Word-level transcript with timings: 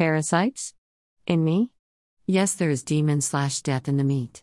Parasites? 0.00 0.72
In 1.26 1.44
me? 1.44 1.72
Yes, 2.26 2.54
there 2.54 2.70
is 2.70 2.82
demon 2.82 3.20
slash 3.20 3.60
death 3.60 3.86
in 3.86 3.98
the 3.98 4.02
meat. 4.02 4.42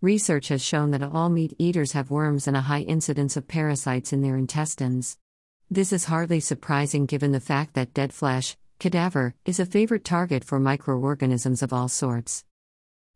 Research 0.00 0.46
has 0.50 0.62
shown 0.62 0.92
that 0.92 1.02
all 1.02 1.28
meat 1.30 1.52
eaters 1.58 1.90
have 1.98 2.12
worms 2.12 2.46
and 2.46 2.56
a 2.56 2.60
high 2.60 2.82
incidence 2.82 3.36
of 3.36 3.48
parasites 3.48 4.12
in 4.12 4.22
their 4.22 4.36
intestines. 4.36 5.18
This 5.68 5.92
is 5.92 6.04
hardly 6.04 6.38
surprising 6.38 7.06
given 7.06 7.32
the 7.32 7.40
fact 7.40 7.74
that 7.74 7.92
dead 7.92 8.12
flesh, 8.12 8.56
cadaver, 8.78 9.34
is 9.44 9.58
a 9.58 9.66
favorite 9.66 10.04
target 10.04 10.44
for 10.44 10.60
microorganisms 10.60 11.60
of 11.60 11.72
all 11.72 11.88
sorts. 11.88 12.44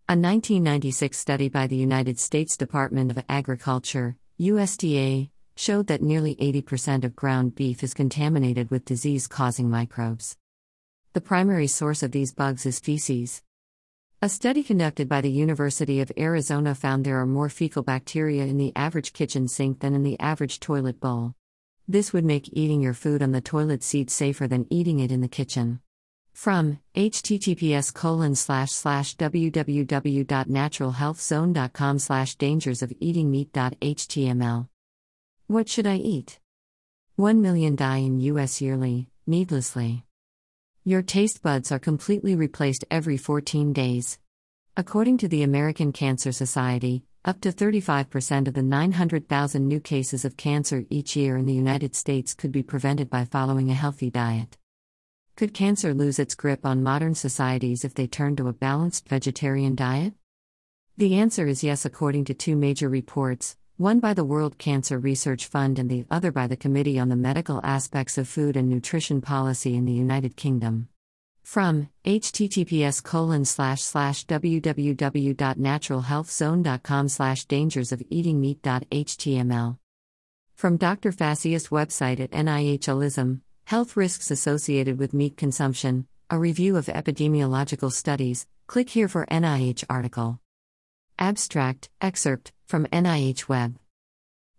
A 0.09 0.19
1996 0.19 1.17
study 1.17 1.49
by 1.49 1.69
the 1.69 1.77
United 1.77 2.19
States 2.19 2.57
Department 2.57 3.13
of 3.13 3.25
Agriculture, 3.29 4.17
USDA, 4.41 5.31
showed 5.55 5.87
that 5.87 6.03
nearly 6.03 6.35
80% 6.35 7.05
of 7.05 7.15
ground 7.15 7.55
beef 7.55 7.85
is 7.85 7.95
contaminated 7.95 8.69
with 8.73 8.85
disease 8.85 9.29
causing 9.29 9.71
microbes. 9.71 10.37
The 11.15 11.21
primary 11.21 11.67
source 11.67 12.03
of 12.03 12.11
these 12.11 12.33
bugs 12.33 12.65
is 12.65 12.81
feces. 12.81 13.43
A 14.23 14.31
study 14.31 14.63
conducted 14.63 15.11
by 15.11 15.21
the 15.21 15.31
University 15.31 16.01
of 16.01 16.11
Arizona 16.17 16.75
found 16.75 17.05
there 17.05 17.21
are 17.21 17.27
more 17.27 17.51
fecal 17.51 17.83
bacteria 17.83 18.47
in 18.47 18.57
the 18.57 18.73
average 18.75 19.13
kitchen 19.13 19.47
sink 19.47 19.81
than 19.81 19.95
in 19.95 20.05
the 20.05 20.19
average 20.19 20.59
toilet 20.59 21.01
bowl. 21.01 21.35
This 21.87 22.15
would 22.15 22.25
make 22.25 22.49
eating 22.55 22.81
your 22.81 22.95
food 22.95 23.23
on 23.23 23.33
the 23.33 23.43
toilet 23.43 23.83
seat 23.83 24.09
safer 24.09 24.49
than 24.49 24.67
eating 24.71 25.01
it 25.01 25.13
in 25.13 25.21
the 25.21 25.29
kitchen. 25.29 25.81
From 26.33 26.79
https 26.95 27.93
colon 27.93 28.35
slash 28.35 28.73
slash 28.73 29.15
www.naturalhealthzone.com 29.17 31.99
slash 31.99 32.37
dangers 32.37 32.81
of 32.81 32.91
eating 33.01 33.31
meat.html. 33.31 34.67
What 35.47 35.69
should 35.69 35.87
I 35.87 35.97
eat? 35.97 36.41
1 37.17 37.43
million 37.43 37.77
die 37.77 37.99
in 37.99 38.19
US 38.21 38.63
yearly, 38.63 39.11
needlessly. 39.27 40.07
Your 40.85 41.03
taste 41.03 41.45
buds 41.45 41.71
are 41.71 41.79
completely 41.79 42.35
replaced 42.35 42.85
every 42.91 43.17
14 43.17 43.73
days. 43.73 44.19
According 44.77 45.19
to 45.19 45.29
the 45.29 45.45
American 45.45 45.93
Cancer 45.93 46.33
Society, 46.33 47.05
up 47.25 47.41
to 47.43 47.53
35% 47.53 48.49
of 48.49 48.55
the 48.55 48.65
900,000 48.65 49.69
new 49.69 49.79
cases 49.79 50.25
of 50.25 50.37
cancer 50.37 50.85
each 50.91 51.15
year 51.15 51.37
in 51.37 51.47
the 51.47 51.53
United 51.53 51.95
States 51.95 52.35
could 52.35 52.51
be 52.51 52.65
prevented 52.65 53.09
by 53.09 53.25
following 53.25 53.71
a 53.71 53.75
healthy 53.75 54.11
diet. 54.11 54.59
Could 55.37 55.55
cancer 55.55 55.95
lose 55.95 56.19
its 56.19 56.35
grip 56.35 56.67
on 56.67 56.83
modern 56.83 57.15
societies 57.15 57.85
if 57.85 57.95
they 57.95 58.09
turn 58.09 58.35
to 58.35 58.49
a 58.49 58.53
balanced 58.53 59.09
vegetarian 59.09 59.77
diet? 59.77 60.15
The 60.97 61.15
answer 61.15 61.47
is 61.47 61.63
yes, 61.63 61.85
according 61.85 62.25
to 62.25 62.35
two 62.35 62.57
major 62.57 62.89
reports 62.89 63.57
one 63.77 64.01
by 64.01 64.15
the 64.15 64.25
World 64.25 64.57
Cancer 64.59 64.99
Research 64.99 65.47
Fund 65.47 65.79
and 65.79 65.91
the 65.91 66.05
other 66.11 66.31
by 66.31 66.47
the 66.47 66.57
Committee 66.57 66.99
on 66.99 67.09
the 67.09 67.17
Medical 67.17 67.61
Aspects 67.65 68.19
of 68.19 68.29
Food 68.29 68.55
and 68.57 68.69
Nutrition 68.69 69.21
Policy 69.21 69.75
in 69.75 69.87
the 69.87 69.93
United 69.93 70.37
Kingdom. 70.37 70.89
From 71.43 71.89
https 72.05 73.03
colon 73.03 73.45
slash 73.45 73.83
slash 73.83 74.25
www.naturalhealthzone.com 74.27 77.09
slash 77.09 77.45
dangers 77.47 77.91
of 77.93 78.03
eating 78.11 78.41
meat.html. 78.41 79.79
From 80.55 80.77
Dr. 80.77 81.11
Fassius 81.11 81.71
website 81.71 82.21
at 82.21 82.31
NIH 82.31 83.41
Health 83.65 83.97
Risks 83.97 84.31
Associated 84.31 84.99
with 84.99 85.15
Meat 85.15 85.37
Consumption, 85.37 86.07
a 86.31 86.39
review 86.39 86.77
of 86.77 86.87
epidemiological 86.87 87.91
studies, 87.91 88.47
click 88.67 88.91
here 88.91 89.09
for 89.09 89.27
NIH 89.27 89.85
article. 89.91 90.39
Abstract, 91.19 91.89
excerpt, 92.01 92.53
from 92.73 92.87
NIH 92.87 93.51
Web. 93.51 93.77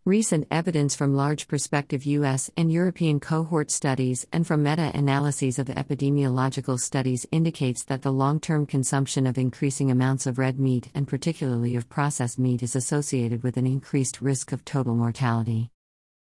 Recent 0.05 0.45
evidence 0.51 0.93
from 0.93 1.15
large 1.15 1.47
prospective 1.47 2.05
US 2.05 2.51
and 2.55 2.71
European 2.71 3.19
cohort 3.19 3.71
studies 3.71 4.27
and 4.31 4.45
from 4.45 4.61
meta 4.61 4.91
analyses 4.93 5.57
of 5.57 5.65
epidemiological 5.65 6.79
studies 6.79 7.25
indicates 7.31 7.83
that 7.85 8.03
the 8.03 8.13
long 8.13 8.39
term 8.39 8.67
consumption 8.67 9.25
of 9.25 9.39
increasing 9.39 9.89
amounts 9.89 10.27
of 10.27 10.37
red 10.37 10.59
meat 10.59 10.91
and 10.93 11.07
particularly 11.07 11.75
of 11.75 11.89
processed 11.89 12.37
meat 12.37 12.61
is 12.61 12.75
associated 12.75 13.41
with 13.41 13.57
an 13.57 13.65
increased 13.65 14.21
risk 14.21 14.51
of 14.51 14.63
total 14.63 14.93
mortality. 14.93 15.71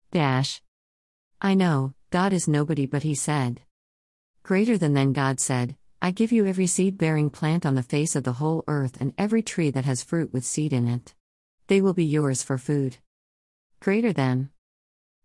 Dash. 0.09 0.63
I 1.39 1.53
know, 1.53 1.93
God 2.09 2.33
is 2.33 2.47
nobody, 2.47 2.87
but 2.87 3.03
He 3.03 3.13
said. 3.13 3.61
Greater 4.41 4.79
than 4.79 4.95
then, 4.95 5.13
God 5.13 5.39
said, 5.39 5.75
I 6.01 6.09
give 6.09 6.31
you 6.31 6.47
every 6.47 6.65
seed 6.65 6.97
bearing 6.97 7.29
plant 7.29 7.67
on 7.67 7.75
the 7.75 7.83
face 7.83 8.15
of 8.15 8.23
the 8.23 8.39
whole 8.41 8.63
earth 8.67 8.99
and 8.99 9.13
every 9.15 9.43
tree 9.43 9.69
that 9.69 9.85
has 9.85 10.01
fruit 10.01 10.33
with 10.33 10.43
seed 10.43 10.73
in 10.73 10.87
it. 10.87 11.13
They 11.67 11.81
will 11.81 11.93
be 11.93 12.05
yours 12.05 12.43
for 12.43 12.57
food. 12.57 12.97
Greater 13.81 14.13
than. 14.13 14.51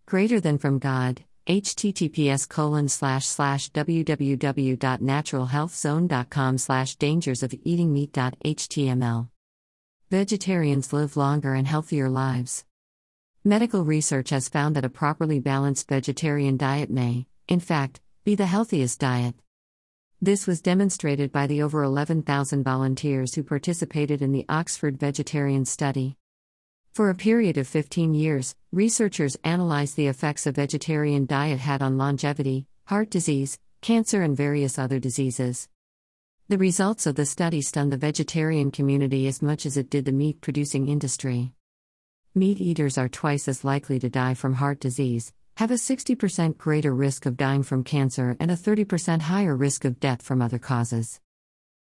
Greater 0.06 0.40
than 0.40 0.58
from 0.58 0.80
God. 0.80 1.22
https 1.46 2.48
colon 2.48 2.88
slash 2.88 3.26
slash 3.26 3.70
www.naturalhealthzone.com 3.70 6.58
slash 6.58 6.96
dangers 6.96 7.44
of 7.44 7.54
eating 7.62 7.92
meat.html. 7.92 9.28
Vegetarians 10.10 10.92
live 10.92 11.16
longer 11.16 11.54
and 11.54 11.68
healthier 11.68 12.08
lives. 12.08 12.64
Medical 13.44 13.84
research 13.84 14.30
has 14.30 14.48
found 14.48 14.74
that 14.76 14.84
a 14.84 14.88
properly 14.88 15.38
balanced 15.38 15.88
vegetarian 15.88 16.56
diet 16.56 16.90
may, 16.90 17.26
in 17.48 17.60
fact, 17.60 18.00
be 18.24 18.34
the 18.34 18.46
healthiest 18.46 19.00
diet. 19.00 19.34
This 20.20 20.46
was 20.46 20.60
demonstrated 20.60 21.32
by 21.32 21.46
the 21.46 21.62
over 21.62 21.82
11,000 21.82 22.62
volunteers 22.62 23.34
who 23.34 23.42
participated 23.42 24.22
in 24.22 24.32
the 24.32 24.44
Oxford 24.48 24.98
Vegetarian 24.98 25.64
Study. 25.64 26.16
For 26.92 27.08
a 27.08 27.14
period 27.14 27.56
of 27.56 27.66
15 27.66 28.12
years, 28.12 28.54
researchers 28.70 29.34
analyzed 29.44 29.96
the 29.96 30.08
effects 30.08 30.46
a 30.46 30.52
vegetarian 30.52 31.24
diet 31.24 31.58
had 31.58 31.80
on 31.80 31.96
longevity, 31.96 32.66
heart 32.84 33.08
disease, 33.08 33.58
cancer, 33.80 34.20
and 34.20 34.36
various 34.36 34.78
other 34.78 34.98
diseases. 34.98 35.70
The 36.48 36.58
results 36.58 37.06
of 37.06 37.14
the 37.14 37.24
study 37.24 37.62
stunned 37.62 37.94
the 37.94 37.96
vegetarian 37.96 38.70
community 38.70 39.26
as 39.26 39.40
much 39.40 39.64
as 39.64 39.78
it 39.78 39.88
did 39.88 40.04
the 40.04 40.12
meat 40.12 40.42
producing 40.42 40.86
industry. 40.86 41.52
Meat 42.34 42.60
eaters 42.60 42.98
are 42.98 43.08
twice 43.08 43.48
as 43.48 43.64
likely 43.64 43.98
to 43.98 44.10
die 44.10 44.34
from 44.34 44.52
heart 44.52 44.78
disease, 44.78 45.32
have 45.56 45.70
a 45.70 45.74
60% 45.74 46.58
greater 46.58 46.94
risk 46.94 47.24
of 47.24 47.38
dying 47.38 47.62
from 47.62 47.84
cancer, 47.84 48.36
and 48.38 48.50
a 48.50 48.54
30% 48.54 49.22
higher 49.22 49.56
risk 49.56 49.86
of 49.86 49.98
death 49.98 50.20
from 50.20 50.42
other 50.42 50.58
causes. 50.58 51.20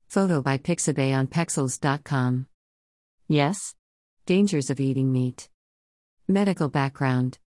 Photo 0.09 0.41
by 0.41 0.56
Pixabay 0.56 1.15
on 1.15 1.26
Pexels.com. 1.26 2.47
Yes? 3.28 3.75
Dangers 4.27 4.71
of 4.71 4.81
eating 4.81 5.12
meat. 5.12 5.51
Medical 6.27 6.71
background. 6.71 7.39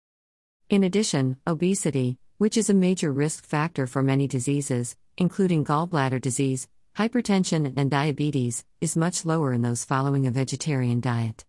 In 0.68 0.84
addition, 0.84 1.38
obesity, 1.46 2.18
which 2.36 2.58
is 2.58 2.68
a 2.68 2.74
major 2.74 3.10
risk 3.10 3.46
factor 3.46 3.86
for 3.86 4.02
many 4.02 4.28
diseases, 4.28 4.94
including 5.16 5.64
gallbladder 5.64 6.20
disease, 6.20 6.68
hypertension, 6.94 7.72
and 7.78 7.90
diabetes, 7.90 8.66
is 8.82 8.94
much 8.94 9.24
lower 9.24 9.54
in 9.54 9.62
those 9.62 9.86
following 9.86 10.26
a 10.26 10.30
vegetarian 10.30 11.00
diet. 11.00 11.46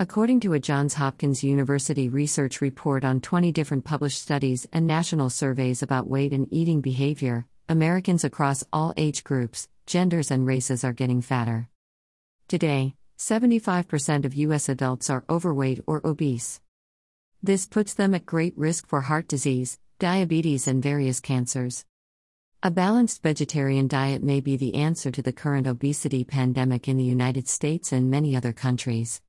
According 0.00 0.40
to 0.40 0.54
a 0.54 0.58
Johns 0.58 0.94
Hopkins 0.94 1.44
University 1.44 2.08
research 2.08 2.60
report 2.60 3.04
on 3.04 3.20
20 3.20 3.52
different 3.52 3.84
published 3.84 4.20
studies 4.20 4.66
and 4.72 4.84
national 4.84 5.30
surveys 5.30 5.80
about 5.80 6.08
weight 6.08 6.32
and 6.32 6.52
eating 6.52 6.80
behavior, 6.80 7.46
Americans 7.68 8.24
across 8.24 8.64
all 8.72 8.94
age 8.96 9.22
groups, 9.22 9.68
genders, 9.86 10.28
and 10.28 10.44
races 10.44 10.82
are 10.82 10.92
getting 10.92 11.22
fatter. 11.22 11.68
Today, 12.48 12.96
75% 13.20 14.24
of 14.24 14.34
U.S. 14.34 14.70
adults 14.70 15.10
are 15.10 15.24
overweight 15.28 15.82
or 15.86 16.00
obese. 16.06 16.62
This 17.42 17.66
puts 17.66 17.92
them 17.92 18.14
at 18.14 18.24
great 18.24 18.56
risk 18.56 18.86
for 18.86 19.02
heart 19.02 19.28
disease, 19.28 19.78
diabetes, 19.98 20.66
and 20.66 20.82
various 20.82 21.20
cancers. 21.20 21.84
A 22.62 22.70
balanced 22.70 23.22
vegetarian 23.22 23.88
diet 23.88 24.22
may 24.22 24.40
be 24.40 24.56
the 24.56 24.74
answer 24.74 25.10
to 25.10 25.20
the 25.20 25.34
current 25.34 25.66
obesity 25.66 26.24
pandemic 26.24 26.88
in 26.88 26.96
the 26.96 27.04
United 27.04 27.46
States 27.46 27.92
and 27.92 28.10
many 28.10 28.34
other 28.34 28.54
countries. 28.54 29.20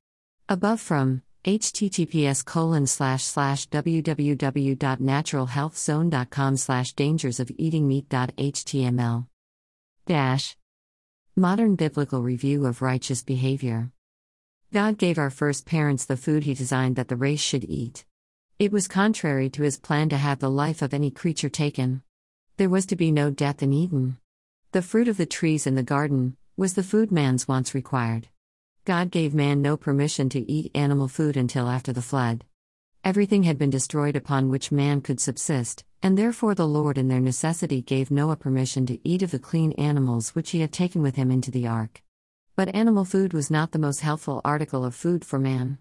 Above 0.48 0.80
from 0.80 1.20
https 1.44 2.42
colon 2.44 2.86
slash 2.86 3.24
slash 3.24 3.68
www.naturalhealthzone.com 3.68 6.56
slash 6.56 6.92
dangers 6.94 7.40
of 7.40 7.50
eating 7.58 7.86
meat.html 7.86 9.26
dash 10.06 10.56
Modern 11.36 11.76
Biblical 11.76 12.20
Review 12.20 12.66
of 12.66 12.82
Righteous 12.82 13.22
Behavior. 13.22 13.90
God 14.70 14.98
gave 14.98 15.16
our 15.16 15.30
first 15.30 15.64
parents 15.64 16.04
the 16.04 16.18
food 16.18 16.44
He 16.44 16.52
designed 16.52 16.96
that 16.96 17.08
the 17.08 17.16
race 17.16 17.40
should 17.40 17.64
eat. 17.64 18.04
It 18.58 18.70
was 18.70 18.86
contrary 18.86 19.48
to 19.48 19.62
His 19.62 19.78
plan 19.78 20.10
to 20.10 20.18
have 20.18 20.40
the 20.40 20.50
life 20.50 20.82
of 20.82 20.92
any 20.92 21.10
creature 21.10 21.48
taken. 21.48 22.02
There 22.58 22.68
was 22.68 22.84
to 22.84 22.96
be 22.96 23.10
no 23.10 23.30
death 23.30 23.62
in 23.62 23.72
Eden. 23.72 24.18
The 24.72 24.82
fruit 24.82 25.08
of 25.08 25.16
the 25.16 25.24
trees 25.24 25.66
in 25.66 25.74
the 25.74 25.82
garden 25.82 26.36
was 26.58 26.74
the 26.74 26.82
food 26.82 27.10
man's 27.10 27.48
wants 27.48 27.74
required. 27.74 28.28
God 28.84 29.10
gave 29.10 29.34
man 29.34 29.62
no 29.62 29.78
permission 29.78 30.28
to 30.28 30.52
eat 30.52 30.70
animal 30.74 31.08
food 31.08 31.38
until 31.38 31.66
after 31.66 31.94
the 31.94 32.02
flood. 32.02 32.44
Everything 33.04 33.42
had 33.42 33.58
been 33.58 33.68
destroyed 33.70 34.14
upon 34.14 34.48
which 34.48 34.70
man 34.70 35.00
could 35.00 35.18
subsist, 35.18 35.84
and 36.04 36.16
therefore 36.16 36.54
the 36.54 36.68
Lord 36.68 36.96
in 36.96 37.08
their 37.08 37.18
necessity 37.18 37.82
gave 37.82 38.12
Noah 38.12 38.36
permission 38.36 38.86
to 38.86 39.08
eat 39.08 39.22
of 39.22 39.32
the 39.32 39.40
clean 39.40 39.72
animals 39.72 40.36
which 40.36 40.50
he 40.50 40.60
had 40.60 40.72
taken 40.72 41.02
with 41.02 41.16
him 41.16 41.28
into 41.28 41.50
the 41.50 41.66
ark. 41.66 42.00
But 42.54 42.72
animal 42.72 43.04
food 43.04 43.32
was 43.32 43.50
not 43.50 43.72
the 43.72 43.80
most 43.80 44.02
healthful 44.02 44.40
article 44.44 44.84
of 44.84 44.94
food 44.94 45.24
for 45.24 45.40
man. 45.40 45.78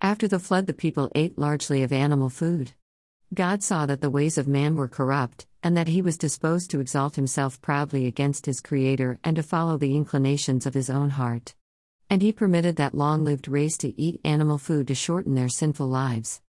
After 0.00 0.26
the 0.26 0.40
flood, 0.40 0.66
the 0.66 0.72
people 0.72 1.12
ate 1.14 1.38
largely 1.38 1.84
of 1.84 1.92
animal 1.92 2.28
food. 2.28 2.72
God 3.32 3.62
saw 3.62 3.86
that 3.86 4.00
the 4.00 4.10
ways 4.10 4.36
of 4.36 4.48
man 4.48 4.74
were 4.74 4.88
corrupt, 4.88 5.46
and 5.62 5.76
that 5.76 5.86
he 5.86 6.02
was 6.02 6.18
disposed 6.18 6.72
to 6.72 6.80
exalt 6.80 7.14
himself 7.14 7.62
proudly 7.62 8.06
against 8.06 8.46
his 8.46 8.60
Creator 8.60 9.20
and 9.22 9.36
to 9.36 9.44
follow 9.44 9.78
the 9.78 9.94
inclinations 9.94 10.66
of 10.66 10.74
his 10.74 10.90
own 10.90 11.10
heart. 11.10 11.54
And 12.12 12.20
he 12.20 12.30
permitted 12.30 12.76
that 12.76 12.94
long 12.94 13.24
lived 13.24 13.48
race 13.48 13.78
to 13.78 13.98
eat 13.98 14.20
animal 14.22 14.58
food 14.58 14.88
to 14.88 14.94
shorten 14.94 15.34
their 15.34 15.48
sinful 15.48 15.86
lives. 15.86 16.42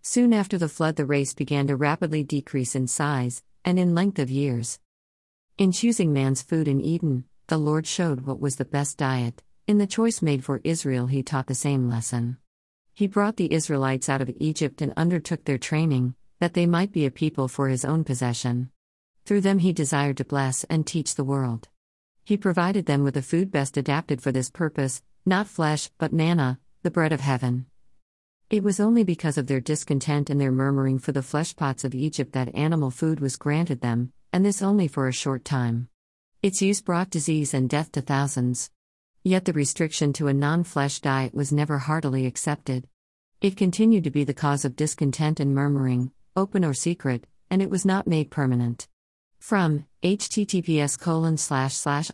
Soon 0.00 0.32
after 0.32 0.56
the 0.56 0.66
flood, 0.66 0.96
the 0.96 1.04
race 1.04 1.34
began 1.34 1.66
to 1.66 1.76
rapidly 1.76 2.24
decrease 2.24 2.74
in 2.74 2.86
size 2.86 3.42
and 3.62 3.78
in 3.78 3.94
length 3.94 4.18
of 4.18 4.30
years. 4.30 4.78
In 5.58 5.72
choosing 5.72 6.14
man's 6.14 6.40
food 6.40 6.66
in 6.66 6.80
Eden, 6.80 7.24
the 7.48 7.58
Lord 7.58 7.86
showed 7.86 8.22
what 8.22 8.40
was 8.40 8.56
the 8.56 8.64
best 8.64 8.96
diet. 8.96 9.42
In 9.66 9.76
the 9.76 9.86
choice 9.86 10.22
made 10.22 10.42
for 10.42 10.62
Israel, 10.64 11.06
he 11.06 11.22
taught 11.22 11.48
the 11.48 11.54
same 11.54 11.86
lesson. 11.86 12.38
He 12.94 13.06
brought 13.06 13.36
the 13.36 13.52
Israelites 13.52 14.08
out 14.08 14.22
of 14.22 14.34
Egypt 14.40 14.80
and 14.80 14.94
undertook 14.96 15.44
their 15.44 15.58
training, 15.58 16.14
that 16.38 16.54
they 16.54 16.64
might 16.64 16.92
be 16.92 17.04
a 17.04 17.10
people 17.10 17.46
for 17.46 17.68
his 17.68 17.84
own 17.84 18.04
possession. 18.04 18.70
Through 19.26 19.42
them, 19.42 19.58
he 19.58 19.74
desired 19.74 20.16
to 20.16 20.24
bless 20.24 20.64
and 20.64 20.86
teach 20.86 21.14
the 21.14 21.24
world. 21.24 21.68
He 22.24 22.38
provided 22.38 22.86
them 22.86 23.02
with 23.02 23.18
a 23.18 23.22
food 23.22 23.50
best 23.50 23.76
adapted 23.76 24.22
for 24.22 24.32
this 24.32 24.50
purpose, 24.50 25.02
not 25.26 25.46
flesh, 25.46 25.90
but 25.98 26.12
manna, 26.12 26.58
the 26.82 26.90
bread 26.90 27.12
of 27.12 27.20
heaven. 27.20 27.66
It 28.50 28.64
was 28.64 28.80
only 28.80 29.04
because 29.04 29.38
of 29.38 29.46
their 29.46 29.60
discontent 29.60 30.28
and 30.28 30.40
their 30.40 30.50
murmuring 30.50 30.98
for 30.98 31.12
the 31.12 31.20
fleshpots 31.20 31.84
of 31.84 31.94
Egypt 31.94 32.32
that 32.32 32.54
animal 32.54 32.90
food 32.90 33.20
was 33.20 33.36
granted 33.36 33.80
them, 33.80 34.12
and 34.32 34.44
this 34.44 34.60
only 34.60 34.88
for 34.88 35.06
a 35.06 35.12
short 35.12 35.44
time. 35.44 35.88
Its 36.42 36.60
use 36.60 36.80
brought 36.80 37.10
disease 37.10 37.54
and 37.54 37.70
death 37.70 37.92
to 37.92 38.00
thousands. 38.00 38.70
Yet 39.22 39.44
the 39.44 39.52
restriction 39.52 40.12
to 40.14 40.28
a 40.28 40.34
non 40.34 40.64
flesh 40.64 41.00
diet 41.00 41.34
was 41.34 41.52
never 41.52 41.78
heartily 41.78 42.26
accepted. 42.26 42.88
It 43.40 43.56
continued 43.56 44.04
to 44.04 44.10
be 44.10 44.24
the 44.24 44.34
cause 44.34 44.64
of 44.64 44.74
discontent 44.74 45.38
and 45.38 45.54
murmuring, 45.54 46.12
open 46.34 46.64
or 46.64 46.74
secret, 46.74 47.26
and 47.50 47.62
it 47.62 47.70
was 47.70 47.84
not 47.84 48.06
made 48.06 48.30
permanent. 48.30 48.88
From 49.40 49.86
https 50.02 50.98
colon 51.00 51.36
slash 51.36 51.74
slash 51.74 52.10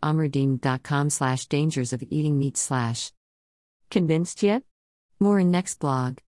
slash 1.11 1.47
dangers 1.47 1.93
of 1.93 2.03
eating 2.09 2.39
meat 2.39 2.57
slash. 2.57 3.13
Convinced 3.91 4.43
yet? 4.43 4.63
More 5.21 5.39
in 5.41 5.51
next 5.51 5.79
blog. 5.79 6.19